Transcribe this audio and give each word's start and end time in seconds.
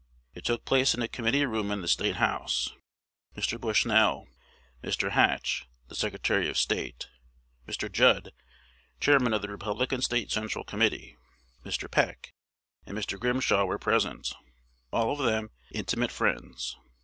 It 0.33 0.43
took 0.45 0.65
place 0.65 0.95
in 0.95 1.03
a 1.03 1.07
committee 1.07 1.45
room 1.45 1.69
in 1.69 1.81
the 1.81 1.87
State 1.87 2.15
House. 2.15 2.73
Mr. 3.37 3.61
Bushnell, 3.61 4.27
Mr. 4.83 5.11
Hatch 5.11 5.67
(the 5.89 5.95
Secretary 5.95 6.49
of 6.49 6.57
State), 6.57 7.07
Mr. 7.67 7.87
Judd 7.87 8.33
(Chairman 8.99 9.31
of 9.31 9.43
the 9.43 9.49
Republican 9.49 10.01
State 10.01 10.31
Central 10.31 10.63
Committee), 10.63 11.17
Mr. 11.63 11.85
Peck, 11.87 12.33
and 12.83 12.97
Mr. 12.97 13.19
Grimshaw 13.19 13.65
were 13.65 13.77
present, 13.77 14.33
all 14.91 15.11
of 15.11 15.19
them 15.23 15.51
"intimate 15.71 16.11
friends." 16.11 16.77